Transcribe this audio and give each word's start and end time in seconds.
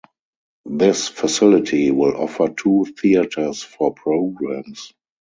This 0.65 1.07
facility 1.09 1.91
will 1.91 2.19
offer 2.19 2.49
two 2.57 2.87
theaters 2.99 3.61
for 3.61 3.93
programs. 3.93 4.93